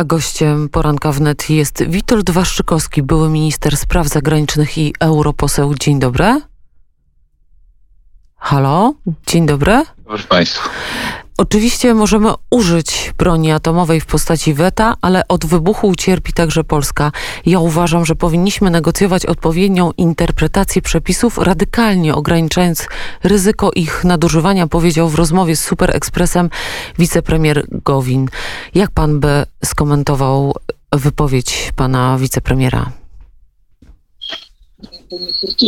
[0.00, 5.74] A gościem poranka wnet jest Witold Waszczykowski, były minister spraw zagranicznych i europoseł.
[5.74, 6.40] Dzień dobry.
[8.36, 8.94] Halo,
[9.26, 9.84] dzień dobry.
[10.04, 10.70] Proszę Państwa.
[11.40, 17.12] Oczywiście możemy użyć broni atomowej w postaci weta, ale od wybuchu ucierpi także Polska.
[17.46, 22.88] Ja uważam, że powinniśmy negocjować odpowiednią interpretację przepisów, radykalnie ograniczając
[23.22, 26.50] ryzyko ich nadużywania, powiedział w rozmowie z Super Expressem
[26.98, 28.28] wicepremier Gowin.
[28.74, 30.54] Jak pan by skomentował
[30.92, 32.99] wypowiedź pana wicepremiera?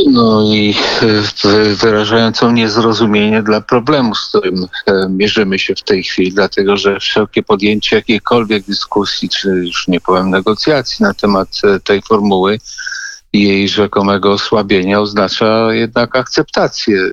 [0.06, 0.74] No i
[1.44, 7.00] e, wyrażającą niezrozumienie dla problemu, z którym e, mierzymy się w tej chwili, dlatego że
[7.00, 12.58] wszelkie podjęcie jakiejkolwiek dyskusji, czy już nie powiem negocjacji na temat e, tej formuły
[13.32, 17.10] i jej rzekomego osłabienia oznacza jednak akceptację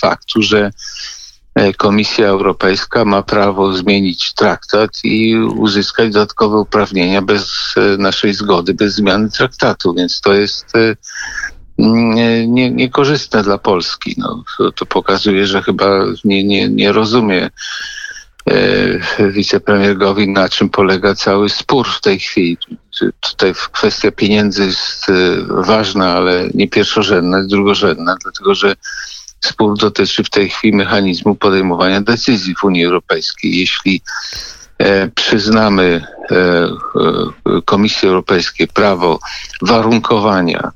[0.00, 0.70] faktu, że
[1.76, 8.94] Komisja Europejska ma prawo zmienić traktat i uzyskać dodatkowe uprawnienia bez e, naszej zgody, bez
[8.94, 10.96] zmiany traktatu, więc to jest e,
[11.78, 14.14] nie, niekorzystne dla Polski.
[14.18, 17.50] No, to, to, pokazuje, że chyba nie, nie, nie rozumie
[19.18, 22.58] wicepremier Gowin, na czym polega cały spór w tej chwili.
[23.20, 25.06] Tutaj kwestia pieniędzy jest
[25.48, 28.74] ważna, ale nie pierwszorzędna, drugorzędna, dlatego że
[29.44, 33.58] Spór dotyczy w tej chwili mechanizmu podejmowania decyzji w Unii Europejskiej.
[33.58, 34.02] Jeśli
[34.78, 39.18] e, przyznamy e, e, Komisji Europejskiej prawo
[39.62, 40.70] warunkowania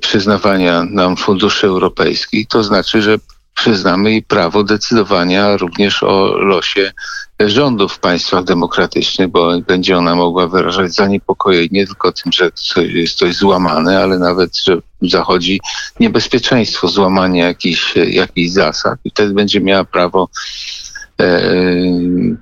[0.00, 3.18] przyznawania nam funduszy europejskich, to znaczy, że
[3.58, 6.92] przyznamy jej prawo decydowania również o losie
[7.40, 13.18] rządów w państwach demokratycznych, bo będzie ona mogła wyrażać zaniepokojenie nie tylko tym, że jest
[13.18, 15.60] coś złamane, ale nawet, że zachodzi
[16.00, 18.98] niebezpieczeństwo złamania jakichś, jakichś zasad.
[19.04, 20.28] I wtedy będzie miała prawo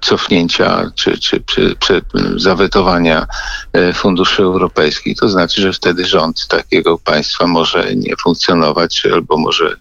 [0.00, 2.02] cofnięcia czy, czy, czy, czy
[2.36, 3.26] zawetowania
[3.72, 5.16] e, funduszy europejskich.
[5.16, 9.76] To znaczy, że wtedy rząd takiego państwa może nie funkcjonować albo może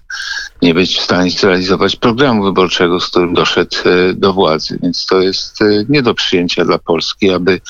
[0.62, 4.80] nie być w stanie zrealizować programu wyborczego, z którym doszedł e, do władzy.
[4.84, 7.62] Więc to jest nie do przyjęcia dla Polski, aby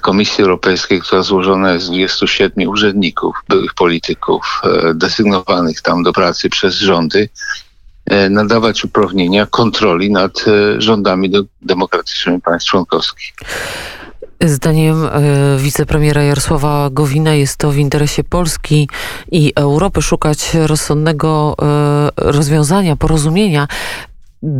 [0.00, 4.60] Komisji Europejskiej, która złożona jest z 27 urzędników, byłych polityków,
[4.94, 7.65] desygnowanych tam do pracy przez rządy, E,
[8.30, 11.30] nadawać uprawnienia kontroli nad e, rządami
[11.62, 13.34] demokratycznymi państw członkowskich.
[14.40, 15.10] Zdaniem e,
[15.58, 18.88] wicepremiera Jarosława Gowina jest to w interesie Polski
[19.32, 21.56] i Europy szukać rozsądnego
[22.16, 23.68] rozwiązania, porozumienia.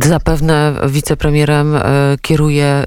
[0.03, 1.81] Zapewne wicepremierem e,
[2.21, 2.83] kieruje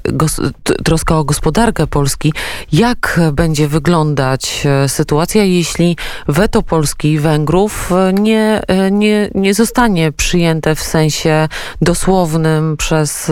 [0.83, 2.33] troska o gospodarkę Polski.
[2.71, 5.97] Jak będzie wyglądać e, sytuacja, jeśli
[6.27, 11.47] weto Polski i Węgrów e, nie, nie, nie zostanie przyjęte w sensie
[11.81, 13.31] dosłownym przez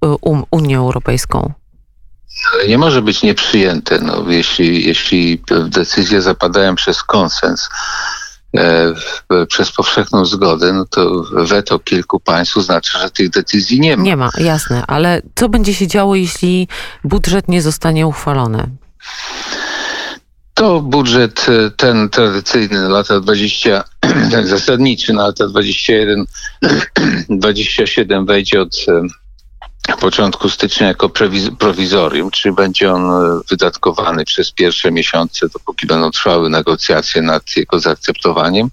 [0.00, 1.52] um, Unię Europejską?
[2.68, 7.68] Nie może być nieprzyjęte, no, jeśli, jeśli decyzje zapadają przez konsens
[9.48, 14.02] przez powszechną zgodę, no to weto kilku państw znaczy, że tych decyzji nie ma.
[14.02, 16.68] Nie ma, jasne, ale co będzie się działo, jeśli
[17.04, 18.70] budżet nie zostanie uchwalony?
[20.54, 23.84] To budżet e, ten tradycyjny na lata 20,
[24.30, 26.24] ten zasadniczy na lata 21,
[27.28, 29.02] 27 wejdzie od e,
[29.88, 31.10] w początku stycznia jako
[31.58, 37.78] prowizorium, czy będzie on e, wydatkowany przez pierwsze miesiące, dopóki będą trwały negocjacje nad jego
[37.80, 38.70] zaakceptowaniem,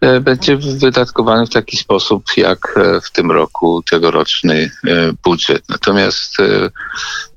[0.00, 4.70] e, będzie wydatkowany w taki sposób, jak e, w tym roku tegoroczny
[5.24, 5.62] budżet.
[5.68, 6.36] Natomiast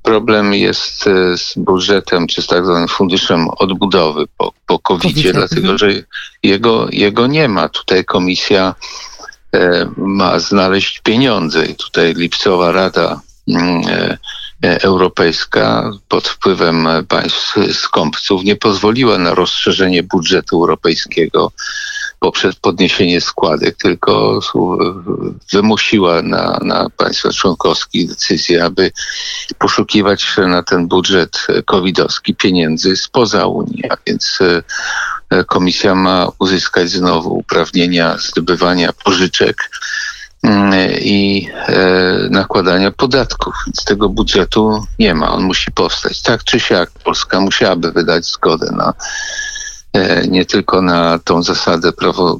[0.03, 1.03] problem jest
[1.35, 5.77] z budżetem, czy z tak zwanym funduszem odbudowy po, po COVID-zie, dlatego mhm.
[5.77, 5.87] że
[6.43, 7.69] jego, jego nie ma.
[7.69, 8.75] Tutaj komisja
[9.97, 11.65] ma znaleźć pieniądze.
[11.65, 14.17] I tutaj Lipcowa Rada mm, e,
[14.63, 21.51] e, Europejska pod wpływem państw skąpców nie pozwoliła na rozszerzenie budżetu europejskiego
[22.19, 24.39] poprzez podniesienie składek, tylko
[25.53, 28.91] wymusiła na, na państwa członkowskie decyzję, aby
[29.57, 34.63] poszukiwać na ten budżet covidowski pieniędzy spoza Unii, a więc E,
[35.47, 39.71] komisja ma uzyskać znowu uprawnienia zdobywania pożyczek
[40.43, 43.55] mm, i e, nakładania podatków.
[43.67, 45.31] Więc tego budżetu nie ma.
[45.31, 46.21] On musi powstać.
[46.21, 48.93] Tak czy siak Polska musiałaby wydać zgodę na
[49.93, 52.39] e, nie tylko na tą zasadę prawo,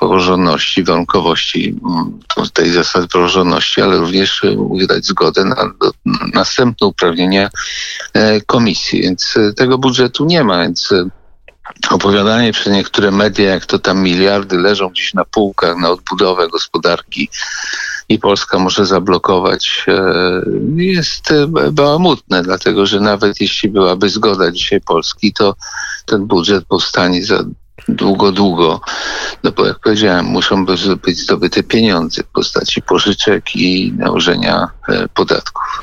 [0.00, 2.18] praworządności, warunkowości mm,
[2.52, 4.42] tej zasady praworządności, ale również
[4.78, 5.56] wydać zgodę na,
[6.04, 7.50] na następne uprawnienia
[8.46, 9.02] komisji.
[9.02, 10.92] Więc tego budżetu nie ma, więc
[11.90, 17.28] opowiadanie przez niektóre media, jak to tam miliardy leżą gdzieś na półkach na odbudowę gospodarki
[18.08, 19.86] i Polska może zablokować,
[20.76, 21.32] jest
[21.72, 25.54] bałamutne, dlatego że nawet jeśli byłaby zgoda dzisiaj Polski, to
[26.06, 27.44] ten budżet powstanie za
[27.88, 28.80] długo, długo,
[29.42, 35.82] no bo jak powiedziałem, muszą być zdobyte pieniądze w postaci pożyczek i nałożenia e, podatków.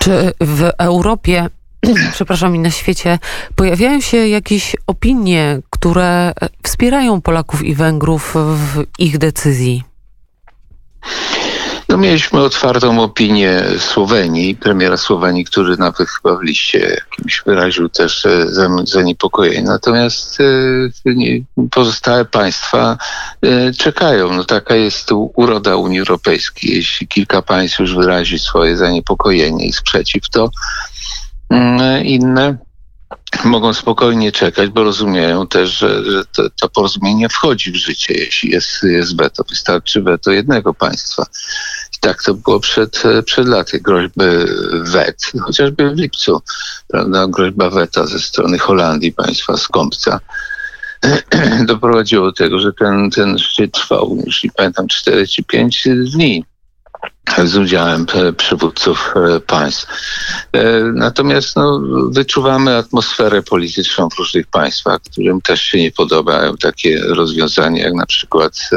[0.00, 1.48] Czy w Europie
[2.12, 3.18] przepraszam, i na świecie
[3.54, 9.84] pojawiają się jakieś opinie, które wspierają Polaków i Węgrów w ich decyzji?
[11.88, 18.26] No mieliśmy otwartą opinię Słowenii, premiera Słowenii, który nawet chyba w liście jakimś wyraził też
[18.26, 18.46] e,
[18.84, 19.62] zaniepokojenie.
[19.62, 20.44] Natomiast e,
[21.70, 22.98] pozostałe państwa
[23.42, 24.32] e, czekają.
[24.32, 26.76] No taka jest uroda Unii Europejskiej.
[26.76, 30.50] Jeśli kilka państw już wyrazi swoje zaniepokojenie i sprzeciw, to
[32.04, 32.58] inne
[33.44, 38.50] mogą spokojnie czekać, bo rozumieją też, że, że to, to, porozumienie wchodzi w życie, jeśli
[38.50, 39.44] jest, jest weto.
[39.48, 41.26] Wystarczy weto jednego państwa.
[41.96, 43.80] I tak to było przed, przed laty.
[43.80, 44.24] Groźby
[44.82, 46.42] wet, chociażby w lipcu,
[46.88, 50.20] prawda, groźba weta ze strony Holandii, państwa skąpca,
[51.66, 56.44] doprowadziło do tego, że ten, ten szczyt trwał, już nie pamiętam, 4 czy 5 dni
[57.44, 58.06] z udziałem
[58.36, 59.86] przywódców e, państw.
[60.52, 67.00] E, natomiast no, wyczuwamy atmosferę polityczną w różnych państwach, którym też się nie podobają takie
[67.00, 68.68] rozwiązania, jak na przykład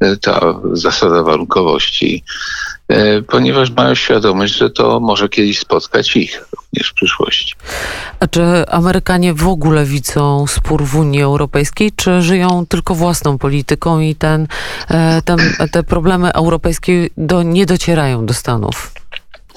[0.00, 2.24] e, ta zasada warunkowości,
[3.28, 7.54] ponieważ mają świadomość, że to może kiedyś spotkać ich również w przyszłości.
[8.20, 14.00] A czy Amerykanie w ogóle widzą spór w Unii Europejskiej, czy żyją tylko własną polityką
[14.00, 14.46] i ten,
[14.88, 15.38] e, ten
[15.72, 18.92] te problemy europejskie do, nie docierają do Stanów?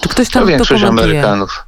[0.01, 1.65] Czy ktoś tam no, większość Amerykanów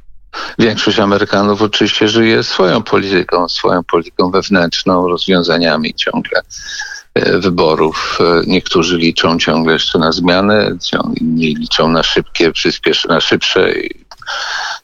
[0.58, 8.18] Większość Amerykanów oczywiście żyje swoją polityką, swoją polityką wewnętrzną, rozwiązaniami ciągle e, wyborów.
[8.20, 10.76] E, niektórzy liczą ciągle jeszcze na zmianę,
[11.20, 13.72] inni liczą na szybkie, przyspieszone, na szybsze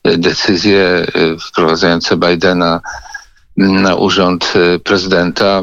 [0.04, 1.06] decyzje e,
[1.38, 2.80] wprowadzające Bidena
[3.56, 5.62] na urząd e, prezydenta,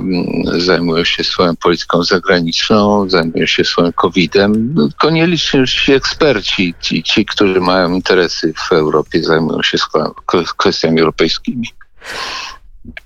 [0.57, 4.73] zajmują się swoją polityką zagraniczną, zajmują się swoim COVID-em.
[4.73, 9.77] No, tylko nie liczą się eksperci, ci, ci, którzy mają interesy w Europie, zajmują się
[10.57, 11.67] kwestiami europejskimi.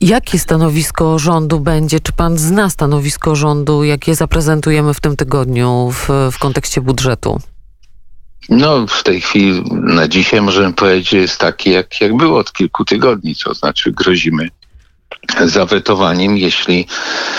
[0.01, 1.99] Jakie stanowisko rządu będzie?
[1.99, 7.39] Czy pan zna stanowisko rządu, jakie zaprezentujemy w tym tygodniu w, w kontekście budżetu?
[8.49, 12.53] No, w tej chwili, na dzisiaj możemy powiedzieć, że jest taki, jak, jak było od
[12.53, 14.49] kilku tygodni, to znaczy grozimy
[15.45, 16.87] zawetowaniem, jeśli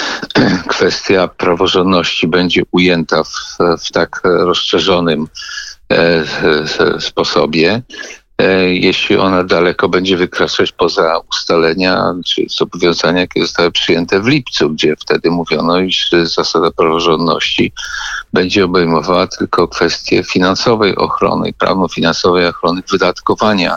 [0.68, 5.26] kwestia praworządności będzie ujęta w, w tak rozszerzonym
[5.92, 6.24] e,
[7.00, 7.82] sposobie,
[8.66, 14.96] jeśli ona daleko będzie wykraczać poza ustalenia czy zobowiązania, jakie zostały przyjęte w lipcu, gdzie
[14.96, 17.72] wtedy mówiono, iż zasada praworządności
[18.32, 23.76] będzie obejmowała tylko kwestie finansowej ochrony, prawno-finansowej ochrony wydatkowania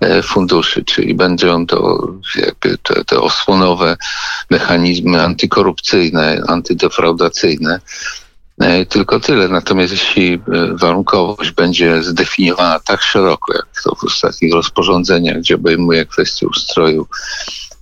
[0.00, 3.96] e, funduszy, czyli będą to jakby te, te osłonowe
[4.50, 8.25] mechanizmy antykorupcyjne, antydefraudacyjne, E,
[8.88, 9.48] tylko tyle.
[9.48, 10.38] Natomiast jeśli e,
[10.72, 17.06] warunkowość będzie zdefiniowana tak szeroko, jak to w ostatnich rozporządzeniach, gdzie obejmuje kwestie ustroju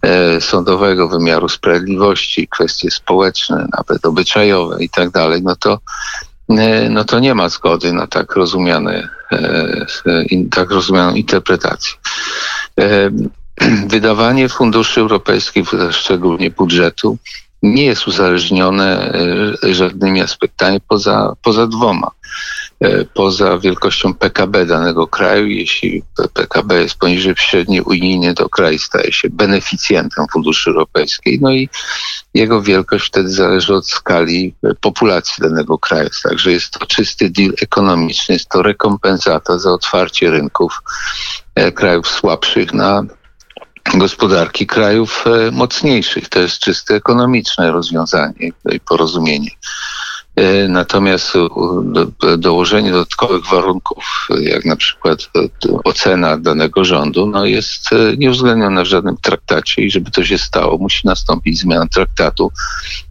[0.02, 5.78] e, sądowego, wymiaru sprawiedliwości, kwestie społeczne, nawet obyczajowe i tak dalej, no to,
[6.90, 9.08] no to nie ma zgody na tak rozumiane,
[10.50, 11.94] tak rozumianą interpretację.
[13.86, 17.18] Wydawanie funduszy europejskich, szczególnie budżetu,
[17.64, 19.12] nie jest uzależnione
[19.64, 22.10] e, żadnymi aspektami poza, poza dwoma.
[22.80, 26.02] E, poza wielkością PKB danego kraju, jeśli
[26.32, 31.38] PKB jest poniżej średniej unijnej, to kraj staje się beneficjentem funduszy europejskiej.
[31.42, 31.68] No i
[32.34, 36.08] jego wielkość wtedy zależy od skali populacji danego kraju.
[36.22, 40.82] Także jest to czysty deal ekonomiczny, jest to rekompensata za otwarcie rynków
[41.54, 43.02] e, krajów słabszych na
[43.94, 46.28] gospodarki krajów e, mocniejszych.
[46.28, 49.50] To jest czyste ekonomiczne rozwiązanie i porozumienie.
[50.36, 51.32] E, natomiast
[52.38, 55.30] dołożenie dodatkowych warunków, jak na przykład
[55.84, 60.78] ocena danego rządu, no jest e, nieuwzględnione w żadnym traktacie i żeby to się stało,
[60.78, 62.52] musi nastąpić zmiana traktatu.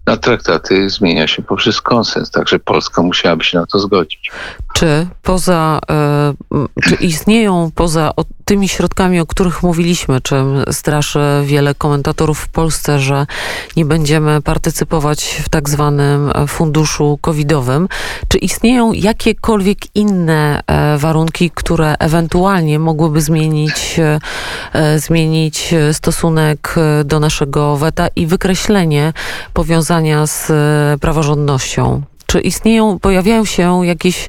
[0.05, 4.31] Na traktaty zmienia się poprzez konsens, także Polska musiałaby się na to zgodzić.
[4.73, 5.79] Czy poza,
[6.83, 8.11] czy istnieją poza
[8.45, 13.25] tymi środkami, o których mówiliśmy, czym straszy wiele komentatorów w Polsce, że
[13.75, 17.87] nie będziemy partycypować w tak zwanym funduszu covidowym.
[18.27, 23.99] Czy istnieją jakiekolwiek inne e, warunki, które ewentualnie mogłyby zmienić,
[24.73, 29.13] e, zmienić stosunek do naszego weta i wykreślenie
[29.53, 29.92] powiązania
[30.25, 30.51] z
[31.01, 32.01] praworządnością?
[32.27, 34.27] Czy istnieją, pojawiają się jakieś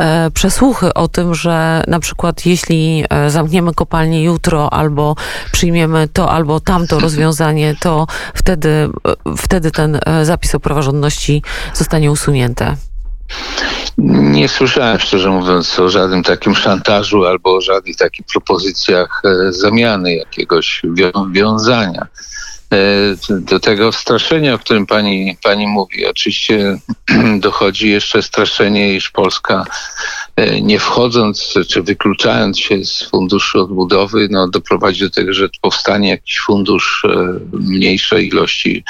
[0.00, 5.16] e, przesłuchy o tym, że na przykład jeśli e, zamkniemy kopalnię jutro albo
[5.52, 11.42] przyjmiemy to albo tamto rozwiązanie, to wtedy, e, wtedy ten e, zapis o praworządności
[11.74, 12.64] zostanie usunięty?
[13.98, 20.14] Nie słyszałem, szczerze mówiąc, o żadnym takim szantażu albo o żadnych takich propozycjach e, zamiany
[20.14, 20.82] jakiegoś
[21.32, 22.06] wiązania.
[22.72, 22.76] E,
[23.30, 26.78] do tego straszenia, o którym pani, pani mówi, oczywiście
[27.38, 29.64] dochodzi jeszcze straszenie, iż Polska
[30.36, 36.08] E, nie wchodząc czy wykluczając się z funduszu odbudowy, no, doprowadzi do tego, że powstanie
[36.08, 38.84] jakiś fundusz e, mniejszej ilości,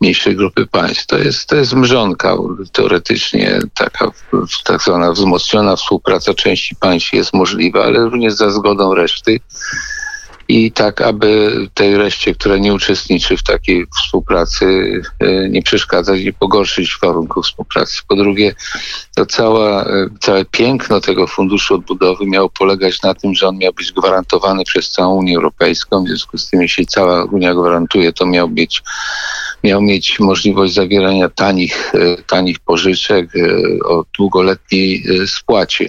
[0.00, 1.06] mniejszej grupy państw.
[1.06, 2.36] To jest, to jest mrzonka.
[2.72, 4.10] Teoretycznie taka
[4.64, 9.40] tak zwana wzmocniona współpraca części państw jest możliwa, ale również za zgodą reszty
[10.48, 16.32] i tak, aby tej reszcie, która nie uczestniczy w takiej współpracy, e, nie przeszkadzać i
[16.32, 18.02] pogorszyć warunków współpracy.
[18.08, 18.54] Po drugie,
[19.16, 23.72] to cała, e, całe piękno tego Funduszu Odbudowy miało polegać na tym, że on miał
[23.72, 26.04] być gwarantowany przez całą Unię Europejską.
[26.04, 28.82] W związku z tym, jeśli cała Unia gwarantuje, to miał być
[29.64, 33.32] miał mieć możliwość zawierania tanich, e, tanich pożyczek
[33.84, 35.88] o długoletniej spłacie.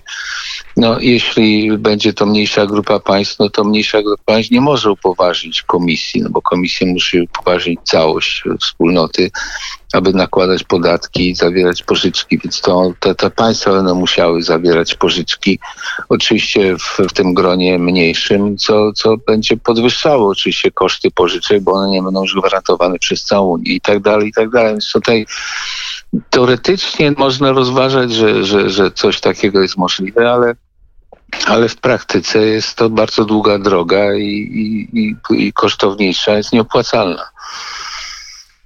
[0.77, 5.61] No, jeśli będzie to mniejsza grupa państw, no to mniejsza grupa państw nie może upoważnić
[5.61, 9.31] komisji, no bo komisja musi upoważnić całość wspólnoty,
[9.95, 15.59] aby nakładać podatki i zawierać pożyczki, więc to te, te państwa będą musiały zawierać pożyczki,
[16.09, 21.89] oczywiście w, w tym gronie mniejszym, co, co będzie podwyższało oczywiście koszty pożyczek, bo one
[21.89, 24.71] nie będą już gwarantowane przez całą Unię i tak dalej, i tak dalej.
[24.71, 25.25] Więc tutaj
[26.29, 30.55] teoretycznie można rozważać, że, że, że coś takiego jest możliwe, ale
[31.45, 37.29] ale w praktyce jest to bardzo długa droga i, i, i kosztowniejsza, jest nieopłacalna.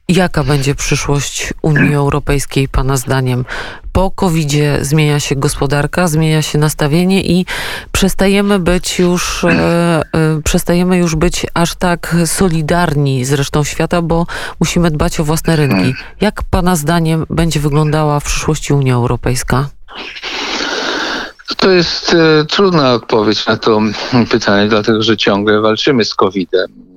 [0.09, 3.45] Jaka będzie przyszłość Unii Europejskiej Pana zdaniem?
[3.91, 4.51] Po covid
[4.81, 7.45] zmienia się gospodarka, zmienia się nastawienie i
[7.91, 10.01] przestajemy być już, e, e,
[10.43, 14.25] przestajemy już być aż tak solidarni z resztą świata, bo
[14.59, 15.93] musimy dbać o własne rynki.
[16.21, 19.69] Jak Pana zdaniem będzie wyglądała w przyszłości Unia Europejska?
[21.57, 23.81] To jest e, trudna odpowiedź na to
[24.29, 26.88] pytanie, dlatego że ciągle walczymy z COVID-em.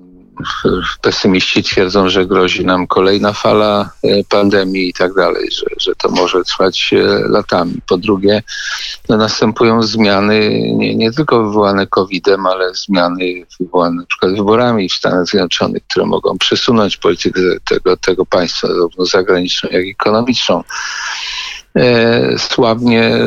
[1.01, 6.09] Pesymiści twierdzą, że grozi nam kolejna fala e, pandemii i tak dalej, że, że to
[6.09, 7.75] może trwać e, latami.
[7.89, 8.43] Po drugie,
[9.09, 14.93] no, następują zmiany nie, nie tylko wywołane COVID-em, ale zmiany wywołane na przykład wyborami w
[14.93, 20.65] Stanach Zjednoczonych, które mogą przesunąć politykę tego, tego państwa, zarówno zagraniczną, jak i ekonomiczną.
[21.77, 23.19] E, słabnie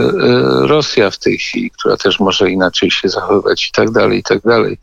[0.61, 4.41] Rosja w tej chwili, która też może inaczej się zachowywać i tak dalej, i tak
[4.41, 4.77] dalej.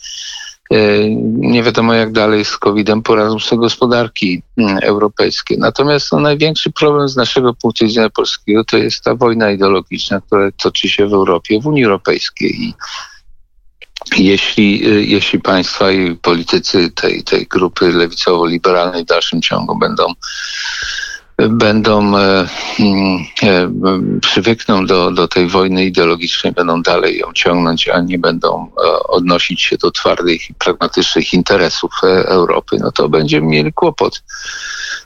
[0.71, 5.57] E, nie wiadomo jak dalej z COVID-em poradzą sobie gospodarki mm, europejskie.
[5.59, 10.51] Natomiast no, największy problem z naszego punktu widzenia polskiego to jest ta wojna ideologiczna, która
[10.63, 12.51] toczy się w Europie, w Unii Europejskiej.
[12.61, 12.75] I
[14.19, 20.05] jeśli, jeśli państwa i politycy tej, tej grupy lewicowo-liberalnej w dalszym ciągu będą
[21.49, 22.49] będą e,
[22.81, 23.71] mm, e,
[24.21, 29.63] przywykną do, do tej wojny ideologicznej, będą dalej ją ciągnąć, a nie będą e, odnosić
[29.63, 31.93] się do twardych i pragmatycznych interesów
[32.25, 34.23] Europy, no to będziemy mieli kłopot.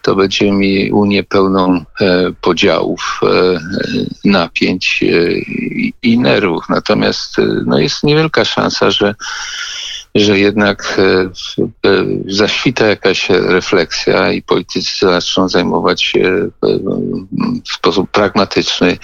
[0.02, 1.84] To będziemy mieli Unię pełną
[2.40, 3.20] podziałów,
[4.24, 5.04] napięć
[6.02, 6.64] i nerwów.
[6.68, 9.14] Natomiast no jest niewielka szansa, że
[10.16, 11.02] że jednak e,
[11.88, 16.50] e, zaświta jakaś refleksja i politycy zaczną zajmować się e,
[17.64, 18.99] w sposób pragmatyczny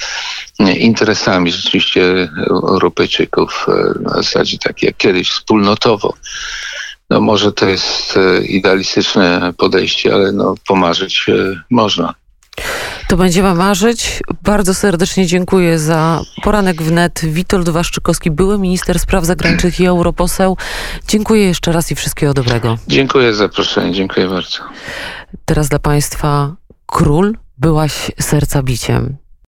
[0.79, 3.67] interesami rzeczywiście Europejczyków
[4.01, 6.15] na zasadzie takiej jak kiedyś wspólnotowo.
[7.11, 11.27] No może to jest idealistyczne podejście, ale no pomarzyć
[11.71, 12.15] można.
[13.09, 14.23] To będziemy marzyć.
[14.43, 17.21] Bardzo serdecznie dziękuję za poranek wnet.
[17.25, 20.57] Witold Waszczykowski, były minister spraw zagranicznych i europoseł.
[21.09, 22.79] Dziękuję jeszcze raz i wszystkiego dobrego.
[22.89, 24.59] Dziękuję za zaproszenie, dziękuję bardzo.
[25.45, 26.57] Teraz dla Państwa
[26.87, 29.22] król byłaś serca biciem.